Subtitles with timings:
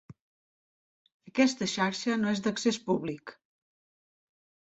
[1.31, 3.35] Aquesta xarxa no és d'accés públic.